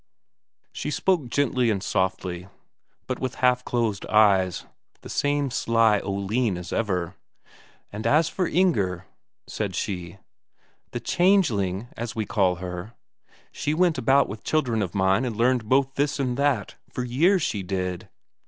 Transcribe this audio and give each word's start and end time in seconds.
She 0.73 0.89
spake 0.89 1.31
softly 1.31 1.69
and 1.69 1.79
gently, 1.91 2.47
but 3.05 3.19
with 3.19 3.35
half 3.35 3.63
closed 3.63 4.03
eyes, 4.07 4.65
the 5.01 5.09
same 5.09 5.51
sly 5.51 5.99
Oline 5.99 6.57
as 6.57 6.73
ever. 6.73 7.15
"And 7.93 8.07
as 8.07 8.27
for 8.27 8.47
Inger," 8.47 9.05
said 9.45 9.75
she, 9.75 10.17
"the 10.89 10.99
changeling, 10.99 11.87
as 11.95 12.15
we 12.15 12.25
called 12.25 12.57
her, 12.61 12.95
she 13.51 13.75
went 13.75 13.99
about 13.99 14.27
with 14.27 14.43
children 14.43 14.81
of 14.81 14.95
mine 14.95 15.23
and 15.23 15.37
learned 15.37 15.69
both 15.69 15.93
this 15.93 16.19
and 16.19 16.35
that, 16.35 16.77
for 16.89 17.03
years 17.03 17.43
she 17.43 17.61
did. 17.61 18.09